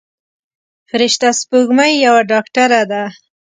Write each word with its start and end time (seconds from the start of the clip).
فرشته 0.89 1.27
سپوږمۍ 1.39 1.93
یوه 2.05 2.21
ډاکتره 2.31 2.81
ده. 2.91 3.03